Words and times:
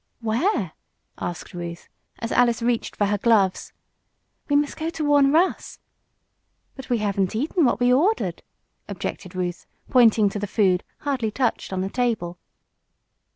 "Where?" 0.21 0.71
asked 1.19 1.53
Ruth, 1.53 1.87
as 2.17 2.31
Alice 2.31 2.63
reached 2.63 2.95
for 2.95 3.05
her 3.05 3.19
gloves. 3.19 3.71
"We 4.49 4.55
must 4.55 4.75
go 4.75 4.89
to 4.89 5.05
warn 5.05 5.31
Russ." 5.31 5.77
"But 6.75 6.89
we 6.89 6.97
haven't 6.97 7.35
eaten 7.35 7.65
what 7.65 7.79
we 7.79 7.93
ordered," 7.93 8.41
objected 8.89 9.35
Ruth, 9.35 9.67
pointing 9.91 10.27
to 10.29 10.39
the 10.39 10.47
food, 10.47 10.83
hardly 11.01 11.29
touched, 11.29 11.71
on 11.71 11.81
the 11.81 11.89
table. 11.91 12.39